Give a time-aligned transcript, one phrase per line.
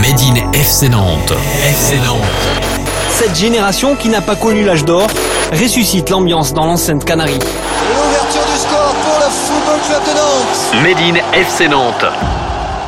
[0.00, 1.32] Made in FC Nantes.
[1.62, 2.20] FC Nantes.
[3.10, 5.06] Cette génération qui n'a pas connu l'âge d'or
[5.52, 7.38] ressuscite l'ambiance dans l'enceinte Canarie.
[7.38, 10.82] L'ouverture du score pour le Football Club de Nantes.
[10.82, 12.04] Made in FC Nantes.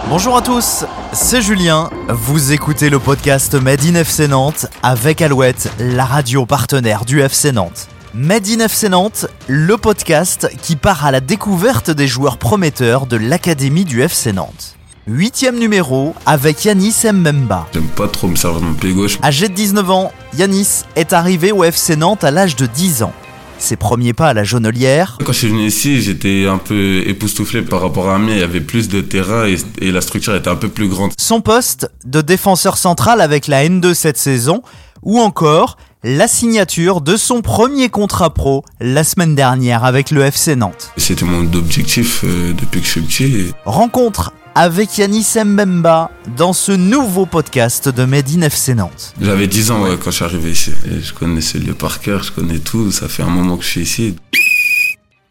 [0.09, 1.91] Bonjour à tous, c'est Julien.
[2.09, 7.53] Vous écoutez le podcast Made in FC Nantes avec Alouette, la radio partenaire du FC
[7.53, 7.89] Nantes.
[8.15, 13.17] Made in FC Nantes, le podcast qui part à la découverte des joueurs prometteurs de
[13.17, 14.77] l'académie du FC Nantes.
[15.09, 17.67] Huitième numéro avec Yanis Mbemba.
[17.75, 19.19] J'aime pas trop me servir de mon pied gauche.
[19.25, 23.13] Âgé de 19 ans, Yanis est arrivé au FC Nantes à l'âge de 10 ans.
[23.59, 27.63] Ses premiers pas à la jaunelière, Quand je suis venu ici, j'étais un peu époustouflé
[27.63, 28.35] par rapport à Amiens.
[28.35, 31.11] Il y avait plus de terrain et, et la structure était un peu plus grande.
[31.19, 34.63] son poste de défenseur central avec la N2 cette saison,
[35.03, 40.55] ou encore la signature de son premier contrat pro la semaine dernière avec le FC
[40.55, 40.93] Nantes.
[40.97, 43.25] C'était mon objectif euh, depuis que je suis petit.
[43.25, 49.15] Et Rencontre avec Yanis Mbemba dans ce nouveau podcast de Made in FC Nantes.
[49.21, 50.73] J'avais 10 ans ouais, quand je suis arrivé ici.
[50.91, 52.91] Et je connaissais le lieu par cœur, je connais tout.
[52.93, 54.17] Ça fait un moment que je suis ici.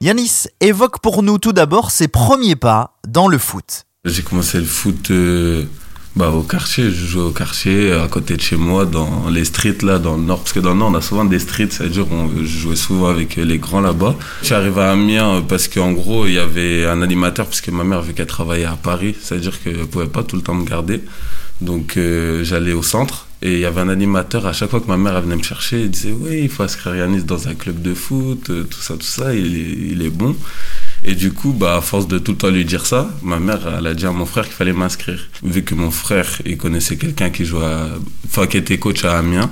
[0.01, 3.85] Yanis évoque pour nous tout d'abord ses premiers pas dans le foot.
[4.05, 5.65] J'ai commencé le foot euh,
[6.15, 6.91] bah, au quartier.
[6.91, 10.23] Je jouais au quartier, à côté de chez moi, dans les streets là, dans le
[10.23, 10.39] nord.
[10.39, 12.05] Parce que dans le nord, on a souvent des streets, c'est-à-dire
[12.37, 14.15] je jouais souvent avec les grands là-bas.
[14.41, 17.61] Je suis arrivé à Amiens euh, parce qu'en gros, il y avait un animateur, parce
[17.61, 20.55] que ma mère, vu qu'elle travaillait à Paris, c'est-à-dire qu'elle pouvait pas tout le temps
[20.55, 21.01] me garder.
[21.61, 24.87] Donc euh, j'allais au centre et il y avait un animateur à chaque fois que
[24.87, 27.53] ma mère elle venait me chercher, il disait oui il faut inscrire Yanis dans un
[27.53, 30.35] club de foot, euh, tout ça tout ça, il il est bon.
[31.03, 33.59] Et du coup bah à force de tout le temps lui dire ça, ma mère
[33.77, 35.19] elle a dit à mon frère qu'il fallait m'inscrire.
[35.43, 37.87] Vu que mon frère il connaissait quelqu'un qui jouait, à-
[38.27, 39.49] enfin qui était coach à Amiens,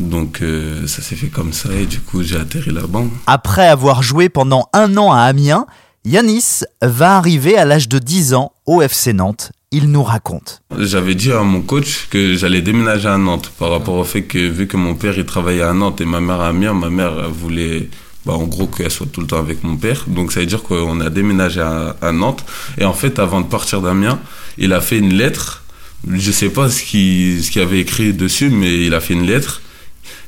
[0.00, 3.04] donc euh, ça s'est fait comme ça et du coup j'ai atterri là-bas.
[3.26, 5.66] Après avoir joué pendant un an à Amiens,
[6.04, 9.52] Yanis va arriver à l'âge de 10 ans au FC Nantes.
[9.70, 10.62] Il nous raconte.
[10.78, 14.38] J'avais dit à mon coach que j'allais déménager à Nantes par rapport au fait que
[14.38, 17.28] vu que mon père il travaillait à Nantes et ma mère à Amiens, ma mère
[17.30, 17.88] voulait
[18.26, 20.04] bah, en gros qu'elle soit tout le temps avec mon père.
[20.06, 22.44] Donc ça veut dire qu'on a déménagé à, Nantes
[22.78, 24.18] et en fait avant de partir d'Amiens,
[24.58, 25.62] il a fait une lettre.
[26.10, 29.26] Je sais pas ce qu'il ce qu'il avait écrit dessus mais il a fait une
[29.26, 29.62] lettre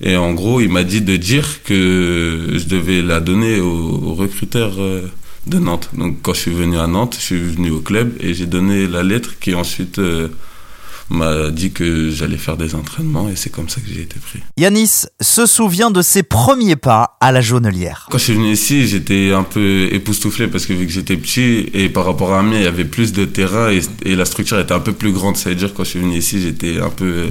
[0.00, 4.14] et en gros il m'a dit de dire que je devais la donner au, au
[4.14, 5.02] recruteur euh,
[5.46, 5.90] de Nantes.
[5.92, 8.86] Donc quand je suis venu à Nantes, je suis venu au club et j'ai donné
[8.86, 10.28] la lettre qui ensuite euh,
[11.10, 14.40] m'a dit que j'allais faire des entraînements et c'est comme ça que j'ai été pris.
[14.56, 18.08] Yanis se souvient de ses premiers pas à la jaunelière.
[18.10, 21.70] Quand je suis venu ici, j'étais un peu époustouflé parce que vu que j'étais petit
[21.74, 24.58] et par rapport à Amiens, il y avait plus de terrain et, et la structure
[24.58, 25.36] était un peu plus grande.
[25.36, 27.30] Ça veut dire que quand je suis venu ici, j'étais un peu,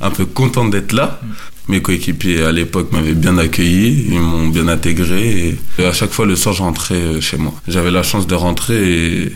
[0.00, 1.20] un peu content d'être là.
[1.68, 6.24] Mes coéquipiers à l'époque m'avaient bien accueilli, ils m'ont bien intégré et à chaque fois
[6.24, 7.52] le soir je rentrais euh, chez moi.
[7.68, 9.32] J'avais la chance de rentrer et,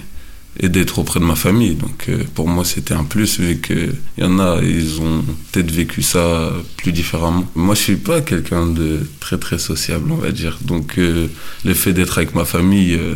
[0.60, 1.74] et d'être auprès de ma famille.
[1.74, 5.70] Donc euh, pour moi c'était un plus vu qu'il y en a, ils ont peut-être
[5.70, 7.44] vécu ça plus différemment.
[7.54, 10.58] Moi je suis pas quelqu'un de très très sociable on va dire.
[10.62, 11.28] Donc euh,
[11.64, 13.14] le fait d'être avec ma famille, euh,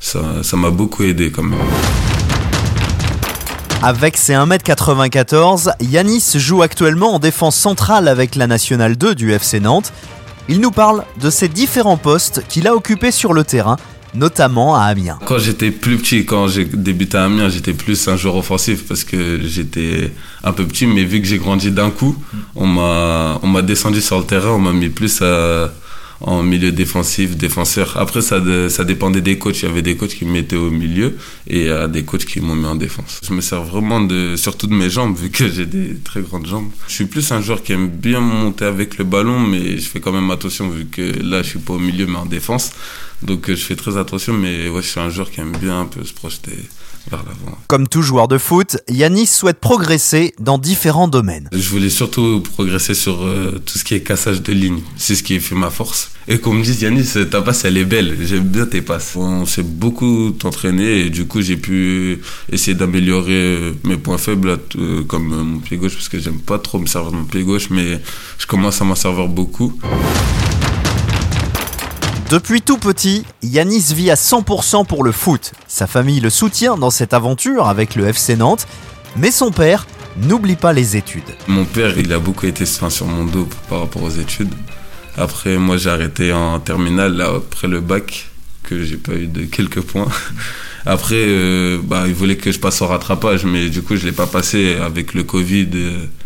[0.00, 1.58] ça ça m'a beaucoup aidé quand même.
[3.82, 9.60] Avec ses 1m94, Yanis joue actuellement en défense centrale avec la Nationale 2 du FC
[9.60, 9.92] Nantes.
[10.48, 13.76] Il nous parle de ses différents postes qu'il a occupés sur le terrain,
[14.14, 15.18] notamment à Amiens.
[15.26, 19.04] Quand j'étais plus petit, quand j'ai débuté à Amiens, j'étais plus un joueur offensif parce
[19.04, 20.12] que j'étais
[20.44, 22.16] un peu petit, mais vu que j'ai grandi d'un coup,
[22.54, 25.72] on m'a descendu sur le terrain, on m'a mis plus à-
[26.20, 27.96] en milieu défensif, défenseur.
[27.96, 29.60] Après, ça, ça dépendait des coachs.
[29.62, 31.16] Il y avait des coachs qui me mettaient au milieu
[31.46, 33.20] et il y a des coachs qui m'ont mis en défense.
[33.22, 36.46] Je me sers vraiment de, surtout de mes jambes, vu que j'ai des très grandes
[36.46, 36.70] jambes.
[36.88, 40.00] Je suis plus un joueur qui aime bien monter avec le ballon, mais je fais
[40.00, 42.70] quand même attention, vu que là, je suis pas au milieu, mais en défense.
[43.22, 45.80] Donc, euh, je fais très attention, mais ouais, je suis un joueur qui aime bien
[45.80, 46.52] un peu se projeter
[47.10, 47.58] vers l'avant.
[47.68, 51.48] Comme tout joueur de foot, Yanis souhaite progresser dans différents domaines.
[51.52, 54.80] Je voulais surtout progresser sur euh, tout ce qui est cassage de ligne.
[54.96, 56.10] C'est ce qui fait ma force.
[56.28, 58.16] Et qu'on me dise, Yanis, ta passe, elle est belle.
[58.22, 59.14] J'aime bien tes passes.
[59.16, 64.58] On s'est beaucoup entraîné et du coup, j'ai pu essayer d'améliorer euh, mes points faibles,
[64.76, 67.42] euh, comme mon pied gauche, parce que j'aime pas trop me servir de mon pied
[67.42, 68.00] gauche, mais
[68.38, 69.78] je commence à m'en servir beaucoup.
[72.30, 75.52] Depuis tout petit, Yanis vit à 100% pour le foot.
[75.68, 78.66] Sa famille le soutient dans cette aventure avec le FC Nantes,
[79.16, 79.86] mais son père
[80.16, 81.22] n'oublie pas les études.
[81.46, 84.52] Mon père, il a beaucoup été enfin, sur mon dos par rapport aux études.
[85.16, 88.26] Après, moi, j'ai arrêté en terminale, là, après le bac,
[88.64, 90.08] que j'ai pas eu de quelques points.
[90.86, 94.12] Après, euh, bah, il voulait que je passe au rattrapage, mais du coup, je l'ai
[94.12, 95.68] pas passé avec le Covid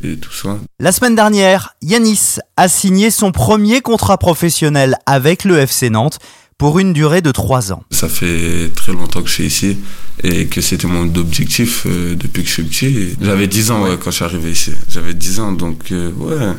[0.03, 0.59] et, et tout ça.
[0.79, 6.19] La semaine dernière, Yanis a signé son premier contrat professionnel avec le FC Nantes
[6.61, 7.83] pour une durée de 3 ans.
[7.91, 9.79] Ça fait très longtemps que je suis ici
[10.23, 13.17] et que c'était mon objectif euh, depuis que je suis petit.
[13.19, 14.73] J'avais 10 ans ouais, quand je suis arrivé ici.
[14.91, 16.53] J'avais 10 ans, donc euh, ouais,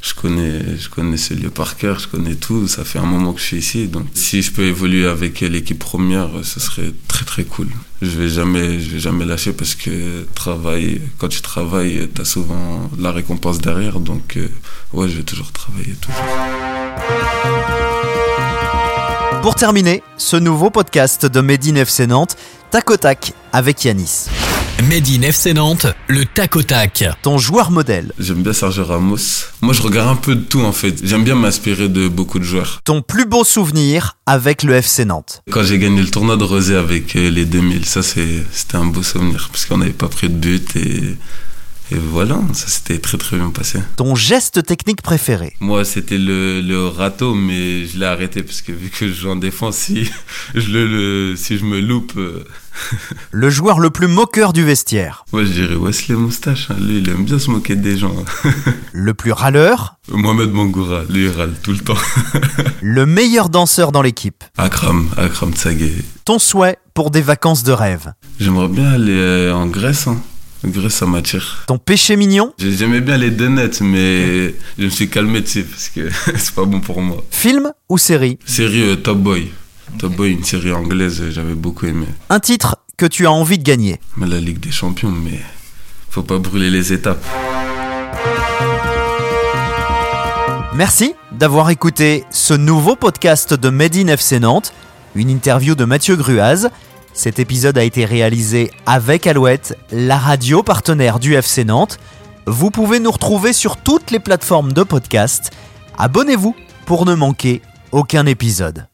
[0.00, 2.68] je connais, je connais ce lieu par cœur, je connais tout.
[2.68, 5.78] Ça fait un moment que je suis ici, donc si je peux évoluer avec l'équipe
[5.78, 7.68] première, ce serait très très cool.
[8.00, 12.24] Je vais jamais, je vais jamais lâcher parce que travail, quand tu travailles, tu as
[12.24, 14.48] souvent la récompense derrière, donc euh,
[14.92, 16.22] ouais, je vais toujours travailler toujours.
[19.42, 22.36] Pour terminer, ce nouveau podcast de Made in FC Nantes,
[22.70, 24.26] tac au tac avec Yanis.
[24.82, 27.04] Made in FC Nantes, le tac au tac.
[27.22, 28.12] Ton joueur modèle.
[28.20, 29.16] J'aime bien Sergio Ramos.
[29.60, 31.04] Moi, je regarde un peu de tout en fait.
[31.04, 32.80] J'aime bien m'inspirer de beaucoup de joueurs.
[32.84, 35.42] Ton plus beau souvenir avec le FC Nantes.
[35.50, 39.02] Quand j'ai gagné le tournoi de Rosé avec euh, les 2000, ça c'était un beau
[39.02, 41.16] souvenir parce qu'on n'avait pas pris de but et
[41.90, 43.78] et voilà, ça s'était très très bien passé.
[43.96, 48.72] Ton geste technique préféré Moi, c'était le, le râteau, mais je l'ai arrêté parce que
[48.72, 50.10] vu que je joue en défense, si
[50.54, 52.12] je, le, si je me loupe.
[52.16, 52.44] Euh,
[53.32, 56.70] le joueur le plus moqueur du vestiaire Moi, je dirais Wesley Moustache.
[56.70, 56.76] Hein.
[56.78, 58.14] Lui, il aime bien se moquer des gens.
[58.92, 61.04] le plus râleur Mohamed Mangoura.
[61.08, 61.96] Lui, il râle tout le temps.
[62.82, 65.94] le meilleur danseur dans l'équipe Akram, Akram Tsagé.
[66.26, 70.06] Ton souhait pour des vacances de rêve J'aimerais bien aller euh, en Grèce.
[70.06, 70.18] Hein.
[70.64, 71.64] Grèce, ça m'attire.
[71.66, 75.88] Ton péché mignon J'aimais bien les deux nets, mais je me suis calmé dessus parce
[75.88, 77.24] que c'est pas bon pour moi.
[77.30, 79.50] Film ou série Série euh, Top Boy.
[79.98, 82.06] Top Boy, une série anglaise, j'avais beaucoup aimé.
[82.28, 85.40] Un titre que tu as envie de gagner La Ligue des Champions, mais
[86.10, 87.24] faut pas brûler les étapes.
[90.74, 94.72] Merci d'avoir écouté ce nouveau podcast de Made in FC Nantes,
[95.14, 96.68] une interview de Mathieu Gruaz.
[97.18, 101.98] Cet épisode a été réalisé avec Alouette, la radio partenaire du FC Nantes.
[102.46, 105.50] Vous pouvez nous retrouver sur toutes les plateformes de podcast.
[105.98, 106.54] Abonnez-vous
[106.86, 107.60] pour ne manquer
[107.90, 108.86] aucun épisode.